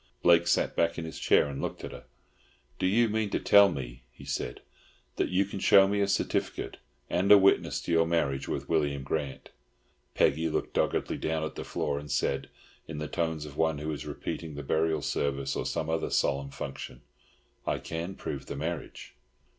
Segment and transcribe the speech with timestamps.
[0.23, 2.05] Blake sat back in his chair and looked at her.
[2.79, 4.61] "Do you mean to tell me," he said,
[5.17, 6.77] "that you can show me a certificate
[7.07, 9.51] and a witness to your marriage with William Grant?"
[10.15, 12.49] Peggy looked doggedly down at the floor and said,
[12.87, 16.49] in the tones of one who is repeating the burial service or some other solemn
[16.49, 17.03] function,
[17.67, 19.13] "I can prove the marriage."